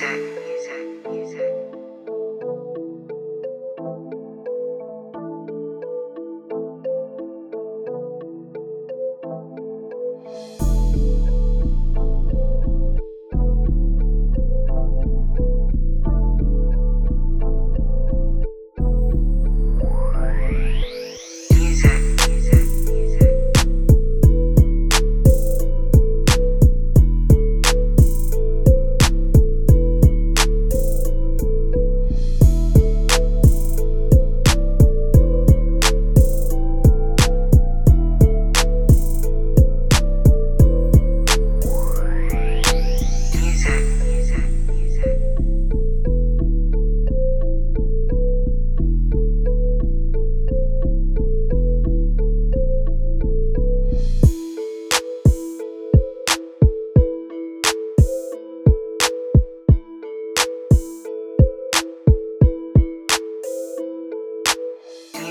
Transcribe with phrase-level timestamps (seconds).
[0.00, 0.39] Music.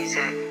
[0.10, 0.49] music.